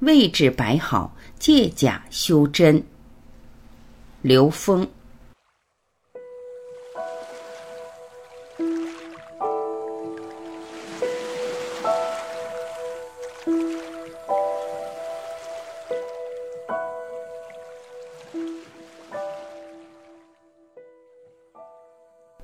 [0.00, 2.82] 位置摆好，借假修真。
[4.22, 4.88] 刘峰。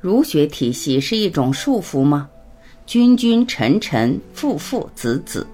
[0.00, 2.28] 儒学体系是一种束缚吗？
[2.86, 5.46] 君君臣臣，父父子子。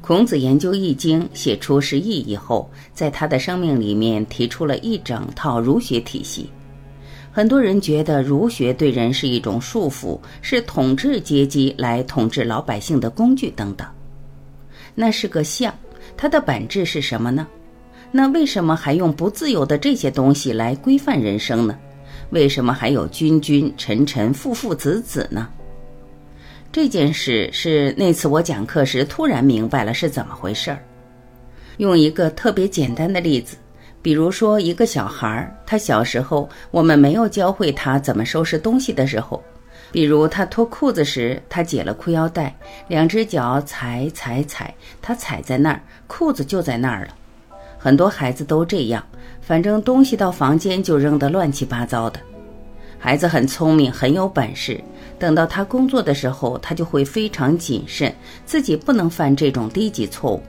[0.00, 6.48] 孔子研究《易经》，写出《释义》以后，在他的生命里面提出了一整套儒学体系。
[7.30, 13.86] 很多人觉得儒学对人是一种束缚，是统治阶级来统治老百姓的工具等等。
[14.94, 15.72] 那是个象，
[16.16, 17.46] 它的本质是什么呢？
[18.10, 21.78] 那为什么还用不自由的这些东西来规范人生呢？
[22.30, 25.48] 为什么还有君君臣臣父父子子呢？
[26.70, 30.78] 这件事是那次我讲课时突然明白了是怎么回事儿。
[31.78, 33.56] 用一个特别简单的例子，
[34.02, 39.42] 比如说一个小孩儿，他小时候我们没有教会他怎么收拾东西的时候，
[39.90, 42.54] 比如他脱裤子时，他解了裤腰带，
[42.86, 47.14] 两只脚踩踩踩，他踩在那儿，裤子就在那儿了。
[47.78, 49.02] 很多孩子都这样。
[49.40, 52.20] 反正东西到房间就扔得乱七八糟的，
[52.98, 54.82] 孩子很聪明，很有本事。
[55.18, 60.42] 等到他工作的时候，他就会非常谨慎，自己不能犯这种低级错误，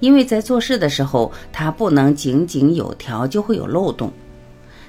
[0.00, 4.12] 因为在做事的时候，他不能井井有条，就会有漏洞。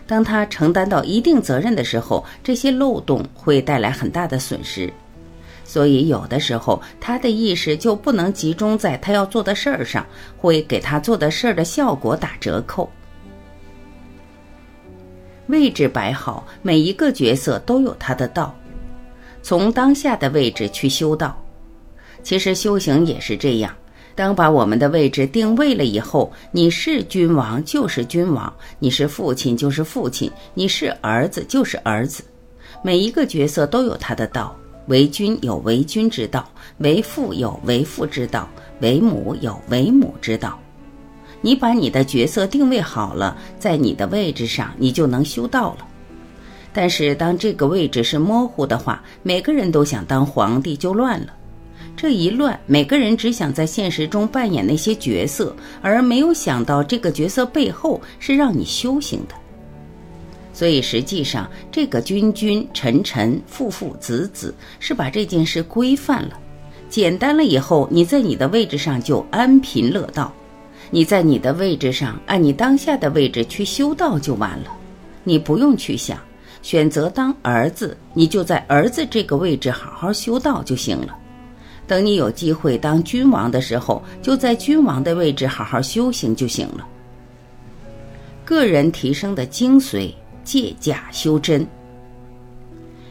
[0.05, 4.91] 当他承担到一定责任的时候，这些漏洞会带来很大的损失，
[5.63, 10.05] 所以有的时候他的意识就不能集中在他要做的事儿上，
[10.37, 12.89] 会给他做的事儿的效果打折扣。
[15.53, 18.57] 位置摆好，每一个角色都有他的道，
[19.43, 21.39] 从当下的位置去修道。
[22.23, 23.71] 其实修行也是这样，
[24.15, 32.23] 当把我们的位置定位了以后，你是君王就是君王，你是父亲就是父亲，你是儿子就是儿子。
[32.81, 34.57] 每一个角色都有他的道，
[34.87, 38.49] 为君有为君之道，为父有为父之道，
[38.81, 40.59] 为母有为母之道。
[41.43, 45.85] 你把你的角色定位好了，在你的位置上，你就能修道了。
[46.71, 51.27] 但是，当这个位置是模糊的话，每个人都想当皇帝，就乱了。
[51.97, 59.35] 这一乱，每个人只想在现实中扮演那些角色，而没有想到这个角色背后是让你修行的。
[60.53, 66.39] 所以，实际上，这个君君臣臣父父子子是把这件事规范了，
[66.89, 70.33] 简单了以后，你在你的位置上就安贫乐道。
[70.93, 74.65] 你在你的位置上，按你当下的位置去修道就完了，
[75.23, 76.19] 你不用去想
[76.61, 81.17] 选择当儿子，你就在儿子这个位置好好修道就行了。
[81.87, 86.87] 等你有机会当君王的时候，就在君王的位置好好修行就行了。
[88.45, 91.65] 个人提升的精髓，借假修真。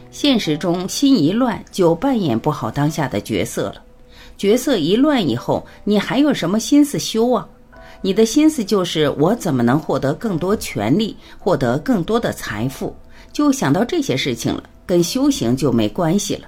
[0.09, 3.83] 现实中心一乱，就扮演不好当下的角色了。
[4.37, 7.45] 角色一乱以后，你还有什么心思修啊？
[8.05, 12.93] 你的心思就是我怎么能获得更多权利，获得更多的财富，
[13.31, 16.47] 就想到这些事情了，跟修行就没关系了。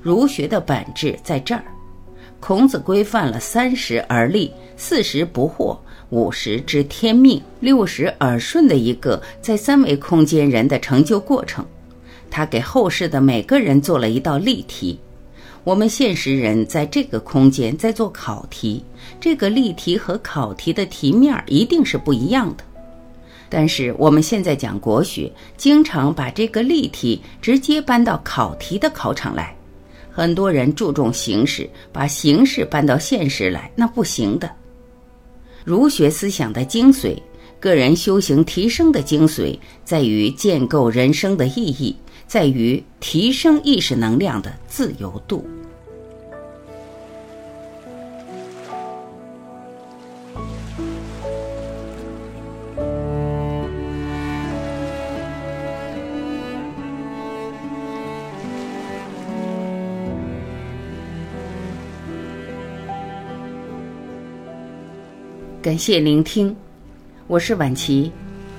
[0.00, 1.62] 儒学的本质在这儿，
[2.40, 5.76] 孔子规范了三十而立，四十不惑，
[6.08, 11.62] 五十知天命，六十耳顺的一个在三维空间人的成就过程。
[12.30, 14.98] 他给后世的每个人做了一道例题。
[15.64, 18.84] 我们现实人在这个空间在做考题，
[19.18, 22.64] 这个例题和考题的题面一定是不一样的。
[23.48, 29.56] 但是我们现在讲国学，经常把这个例题直接搬到考题的考场来。
[30.10, 34.50] 很多人注重形式，把形式搬到现实来，那不行的。
[35.64, 37.16] 儒学思想的精髓，
[37.58, 41.96] 个人修行提升的精髓，在于建构人生的意义。
[42.26, 45.46] 在于提升意识能量的自由度。
[65.62, 66.54] 感谢聆听，
[67.26, 68.12] 我是晚琪，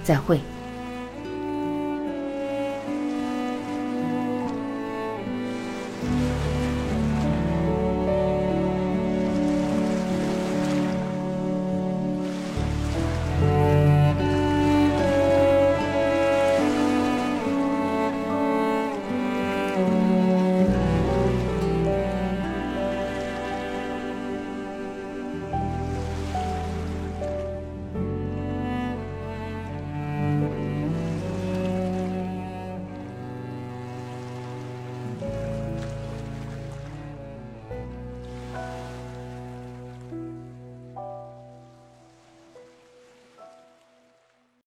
[0.04, 0.40] 再会。